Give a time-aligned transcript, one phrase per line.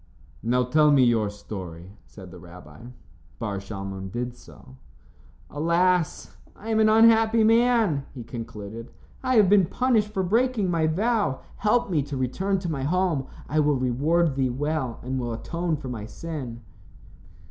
[0.41, 2.85] "Now tell me your story," said the rabbi.
[3.37, 4.77] Bar Shalmon did so.
[5.51, 6.37] "Alas!
[6.55, 8.89] I am an unhappy man," he concluded.
[9.21, 11.41] "I have been punished for breaking my vow.
[11.57, 13.27] Help me to return to my home.
[13.47, 16.61] I will reward thee well, and will atone for my sin."